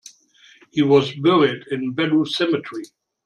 He 0.71 0.81
was 0.81 1.13
buried 1.13 1.67
in 1.67 1.93
Bellu 1.93 2.27
Cemetery. 2.27 2.85